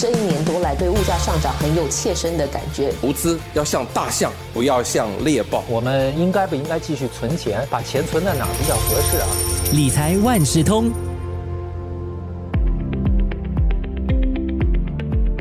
[0.00, 2.90] 这一年多来对物价上涨很有切身的感觉。
[3.02, 5.62] 投资要像大象，不要像猎豹。
[5.68, 7.68] 我们应该不应该继续存钱？
[7.70, 9.26] 把钱存在哪比较合适啊？
[9.74, 10.90] 理财万事通，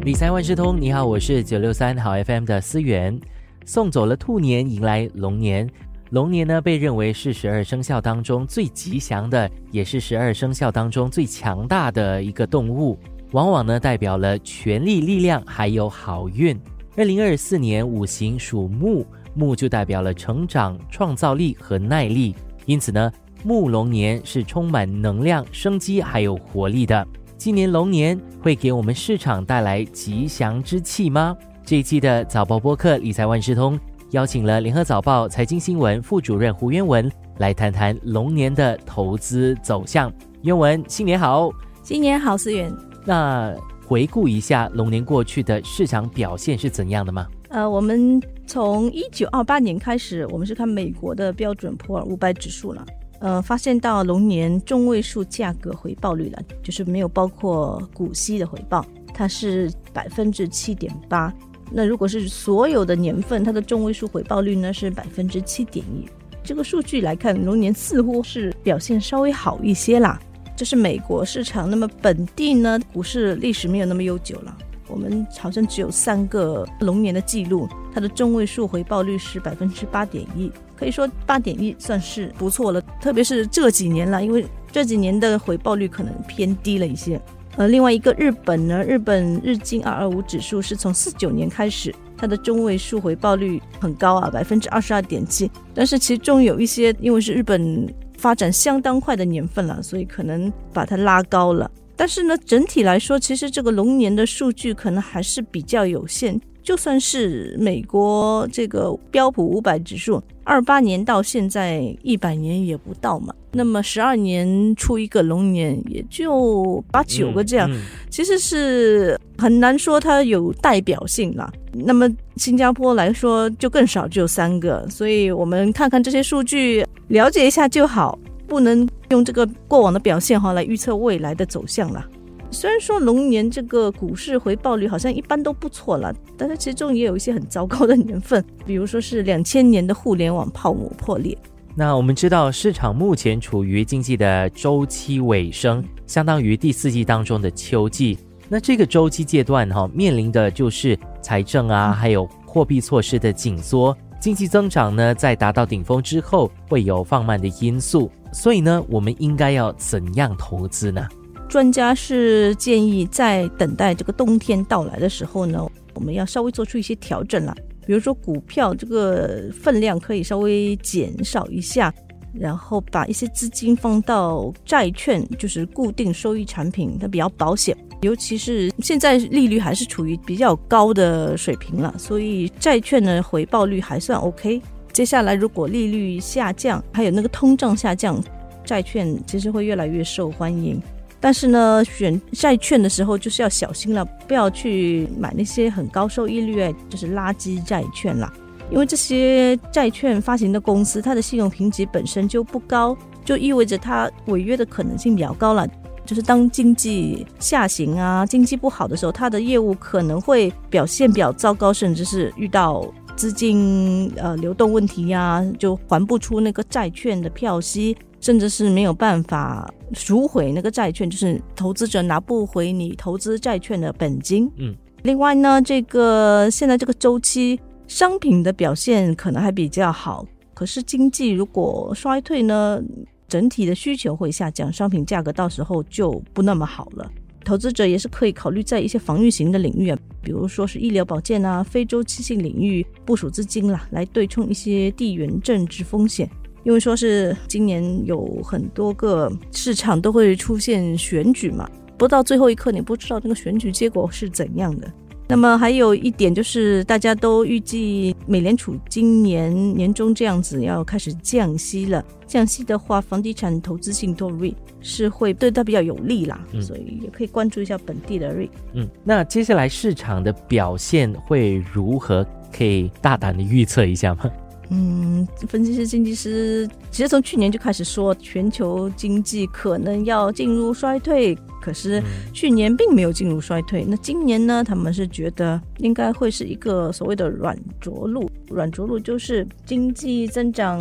[0.00, 3.20] 理财万事通，你好，我是九六三好 FM 的思源。
[3.64, 5.70] 送走了兔年，迎来龙年。
[6.10, 12.98] 龙年呢，被认为是十二生肖当中最吉祥的，也是十二生肖当中最强大的一个动物，
[13.32, 16.58] 往往呢代表了权力、力量还有好运。
[16.96, 22.34] 二零二四年五行属木，木就代表了成长、创造力和耐力，
[22.66, 23.10] 因此呢，
[23.44, 27.06] 木龙年是充满能量、生机还有活力的。
[27.38, 31.34] 今年龙年会给我们市场带来吉祥之气吗？
[31.64, 33.78] 这一期的早报播客理财万事通。
[34.10, 40.12] 邀请了联合早报财经新闻副主任胡渊文来谈谈龙年的投资走向。
[40.42, 41.48] 渊文，新年好！
[41.84, 42.89] 新年好，思远。
[43.04, 43.54] 那
[43.86, 47.26] 回顾一下龙年过去的市场表现是怎样的吗？
[47.48, 52.86] 呃，我们从一九二八年开始，我们是看美国的标准普尔五百指数了。
[53.18, 61.32] 呃，发现到龙年中位数价格回报率了，就是没有包括股息的回报，它是百分之七点八。
[61.70, 66.08] 那如果是所有的年份，它的中位数回报率呢是百分之七点一。
[66.42, 70.18] 这个数据来看，龙年似乎是表现稍微好一些啦。
[70.60, 74.54] 这是美国市场，那么本地呢，股市历史没有那么悠久了。
[74.88, 82.82] 我们好像只有三个龙年的记录，它的中位数回报率是百分之八点一，可以说八点一算是不错了。
[83.00, 87.18] 特别是这几年了，因为这几年的回报率可能偏低了一些。
[87.56, 95.50] 呃，另外一个日本呢，日本日经二二五指数是从四九年开始，它的中位数回报率很高啊，百分之二十二点七。
[95.72, 97.88] 但是其中有一些，因为是日本
[98.20, 101.70] 发展相当快的年份了，所以可能把它拉高了。
[101.96, 106.38] 但是呢，整体来说，其实这个龙年的数据可能还是比较有限。
[106.62, 117.70] 就算是美国这个标普五百指数，二八年到现在一百年也不到嘛，那么十二年出一个龙年，也就八九个这样，
[118.10, 121.52] 其实是很难说它有代表性了。
[121.72, 128.18] 那么新加坡来说就更少，只有三个，所以我们看看这些数据，了解一下就好，
[128.48, 132.04] 不能用这个过往的表现哈来预测未来的走向了。
[132.52, 141.36] 虽然说龙年这个股市回报率好像一般都不错了，但是其中也有一些很糟糕的年份，比如说是两千年的互联网泡沫破裂。
[141.76, 148.18] 那我们知道市场目前处于经济的周期尾声，相当于第四季当中的秋季。
[148.48, 158.10] 那这个周期阶段哈，面临的就是财政啊，还有货币措施的紧缩，经济增长呢在达到顶峰之后会有放慢的因素。
[158.32, 161.06] 所以呢，我们应该要怎样投资呢？
[161.50, 167.52] 专家是建议在等待这个冬天到来的时候呢，我们要稍微做出一些调整了。
[167.84, 171.92] 比如说股票这个分量可以稍微减少一下，
[172.32, 177.76] 然后把一些资金放到债券，就是固定收益产品，它比较保险。
[178.02, 184.62] 尤其是现在利率还是处于比较高的水平了，所以债券的回报率还算 OK。
[184.92, 188.22] 接下来如果利率下降，还有那个通胀下降，
[188.64, 190.80] 债券其实会越来越受欢迎。
[191.20, 198.32] 但是呢，选债券的时候就是要小心了，不要去买那些很高收益率，就是垃圾债券啦。
[198.70, 205.68] 因为这些债券发行的公司，它的信用评级本身就不高，就意味着它违约的可能性比较高了。
[206.06, 217.96] 就是当经济下行啊，经济不好的时候，它的业务可能会表现比较糟糕，甚至是遇到资金呃流动问题呀，就还不出那个债券的票息。
[218.20, 224.50] 甚至是没有办法赎回那个债券，就是投资者拿不回你投资债券的本金。
[224.56, 232.80] 嗯，另外呢，这个现在这个周期商品的表现可能还比较好，可是经济如果衰退呢，
[233.26, 237.10] 整体的需求会下降，商品价格到时候就不那么好了。
[237.42, 246.30] 投资者也是可以考虑在一些防御型的领域啊，比如说是医疗保健啊、非周期性领域部署资金啦，来对冲一些地缘政治风险。
[246.62, 254.90] 因为说是今年有很多个市场都会出现选举嘛，不到最后一刻你不知道那个选举结果是怎样的。
[255.26, 262.04] 那么还有一点就是，大家都预计美联储今年年中这样子要开始降息了。
[262.26, 268.50] 降息的话，房地产投资信托 REIT 是会对它比较有利啦，所以也可以关注一下本地的 REIT。
[268.74, 272.26] 嗯，那接下来市场的表现会如何？
[272.52, 274.28] 可以大胆的预测一下吗？
[274.70, 282.00] 嗯，分析师、经济师其实从去年就开始说全球经济可能要进入衰退，可是
[282.32, 283.84] 去年并没有进入衰退。
[283.88, 284.62] 那今年呢？
[284.62, 288.30] 他们是觉得应该会是一个所谓的软着陆。
[288.48, 290.80] 软着陆就是经济增长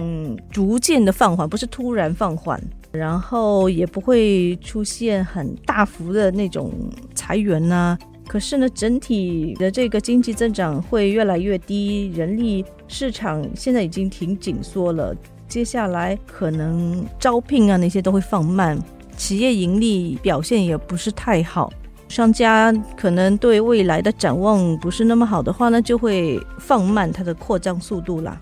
[0.52, 2.62] 逐渐的放缓，不是突然放缓，
[2.92, 6.72] 然后也不会出现很大幅的那种
[7.16, 7.98] 裁员呐。
[8.30, 15.16] 可是呢，整体的这个经济增长会越来越低，人力市场现在已经挺紧缩了，
[15.48, 18.78] 接下来可能招聘啊那些都会放慢，
[19.18, 21.74] 企业盈利表现也不是太好，
[22.08, 28.40] 商家可能对未来的展望不是那么好的话呢，就会放慢它的扩张速度啦。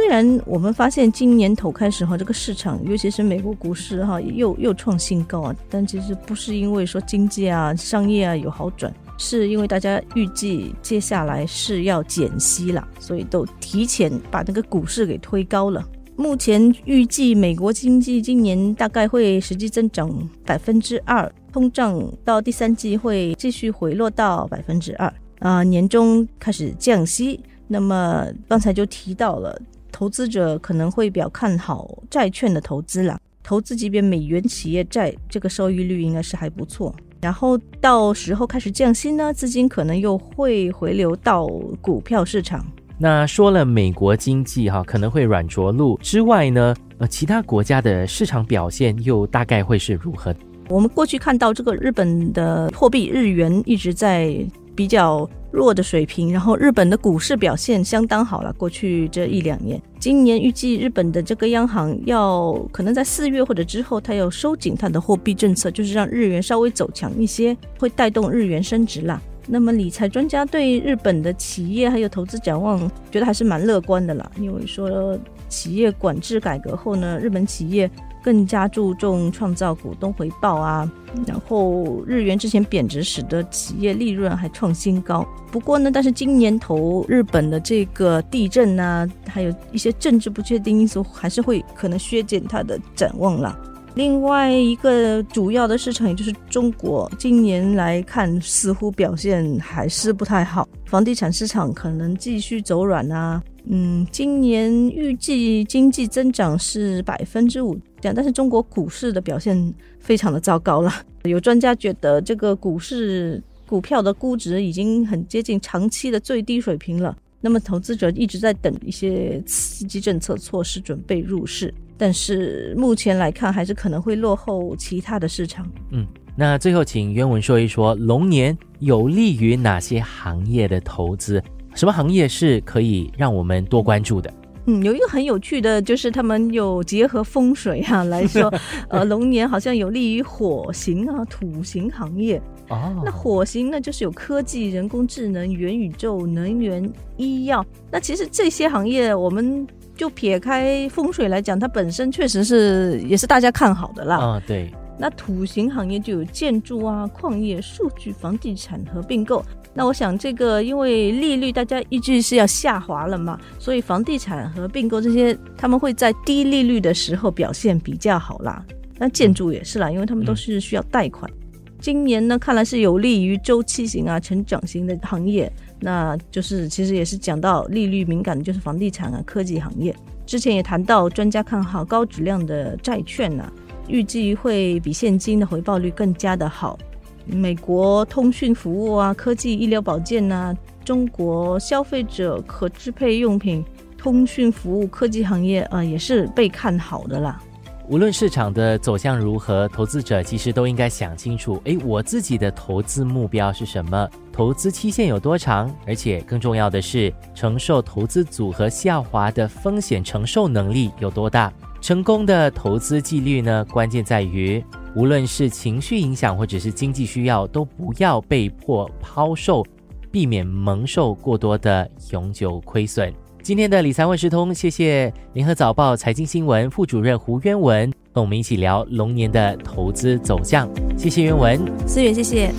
[0.00, 15.86] 虽然我们发现今年头开始哈，这个市场尤其是美国股市哈，又又创新高啊，但其实不是因为说经济啊、商业啊有好转，是因为大家预计接下来是要减息了，所以都提前把那个股市给推高了。
[16.16, 20.10] 目前预计美国经济今年大概会实际增长
[20.46, 27.38] 百分之二，通胀到第三季会继续回落到百分之二啊，年终开始降息。
[27.68, 29.60] 那么刚才就提到了。
[29.90, 36.94] 投资者可能会比较看好债券的投资啦，投资级别美元企业债这个收益率应该是还不错。
[37.20, 41.46] 然后到时候开始降息呢，资金可能又会回流到
[41.80, 42.64] 股票市场。
[42.96, 50.34] 那说了美国经济哈可能会软着陆之外呢，呃，其他国家的市场表现又大概会是如何？
[50.68, 54.34] 我们过去看到这个日本的货币日元一直在
[54.80, 55.28] 比较。
[55.52, 58.52] 弱的水平，然后日本的股市表现相当好了。
[58.52, 69.20] 过去这一两年，今年预计日本的这个央行要可能在四月或者之后，它要收紧它的货币政策，就是让日元稍微走强一些，会带动日元升值啦。
[69.48, 72.78] 那么理财专家对日本的企业还有投资展望，
[73.10, 75.18] 觉得还是蛮乐观的啦，因为说
[75.48, 77.90] 企业管制改革后呢，日本企业。
[78.22, 80.90] 更加注重创造股东回报啊，
[81.26, 85.26] 然后日元之前贬值，使得企业利润还创新高。
[85.50, 93.58] 不过呢，但是今年头日本的这个地震啊，还有一些政治不确定因素，还是会可能削减它的展望了。
[94.00, 103.42] 另外一个主要的市场，也就是中国，今年来看似乎表现还是不太好，房地产市场可能继续走软啊。
[103.64, 110.90] 嗯，今年预计经济增长是百分之五，这样，但是中国股市的表现非常的糟糕了。
[111.24, 117.14] 有专家觉得，这个股市股票的估值已经很接近长期的最低水平了。
[117.38, 125.70] 那么，投资者一直在等一些刺激政策措施，准备入市，但是目前来看，还是可能会落后其他的市场。
[125.90, 131.42] 嗯，那最后请原文说一说，龙年有利于哪些行业的投资？
[131.74, 134.32] 什么行业是可以让我们多关注的？
[134.64, 138.50] 嗯，有一个很有趣的，就是他们有结合风水啊来说，
[138.88, 142.40] 呃，龙年好像有利于火型啊、土型行业。
[142.70, 147.64] 哦，那火型呢，就是有科技、人工智能、元宇宙、能源、医药。
[147.90, 149.66] 那其实这些行业，我们
[150.00, 154.16] 就撇开风水来讲，它本身确实是也是大家看好的啦。
[154.16, 154.72] 啊，对。
[154.96, 159.44] 那土型行业就有建筑啊、矿业、数据、房地产和并购。
[159.74, 168.64] 那我想，这个因为利率大家一直是要下滑了嘛，所以房地产和并购这些，他们会在低利率的时候表现比较好啦。
[168.96, 171.30] 那建筑也是啦，因为他们都是需要贷款。
[171.78, 175.52] 今年呢，看来是有利于周期型啊、成长型的行业。
[175.80, 179.94] 那就是其实也是讲到利率敏感的，就是房地产啊、科技行业。
[180.26, 183.50] 之前也谈到，专家看好高质量的债券呢，
[183.88, 186.78] 预计会比现金的回报率更加的好。
[187.26, 190.54] 美国通讯服务啊，科技、医疗保健呐，
[190.84, 193.64] 中国消费者可支配用品、
[193.96, 197.42] 通讯服务、科技行业啊，也是被看好的啦。
[197.90, 204.08] 无论市场的走向如何，投资者其实都应该想清楚：诶，我自己的投资目标是什么？
[204.32, 205.68] 投资期限有多长？
[205.84, 211.52] 而且更重要的是，承受投资组合下滑的风险承受能力有多大？
[211.80, 213.66] 成功的投资纪律呢？
[213.72, 214.64] 关键在于。
[214.94, 219.66] 无论是情绪影响或者是经济需要，都不要被迫抛售，
[220.12, 223.12] 避免蒙受过多的永久亏损。
[223.42, 230.68] 今天的理财万事通，谢谢联合早报财经新闻副主任胡渊文，跟我们一起聊龙年的投资走向。
[230.96, 232.52] 谢谢渊文，思远，谢谢。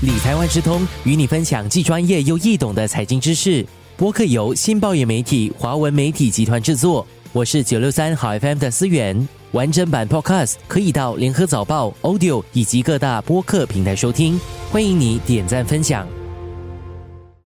[0.00, 3.64] 理财万事通与你分享既专业又易懂的财经知识。
[3.96, 7.06] 播客由新报业媒体华文媒体集团制作。
[7.32, 16.06] 我是九六三好 FM 的思源，完整版 Podcast 可以到联合早报 Audio 以及各大播客平台收听，欢迎你点赞分享。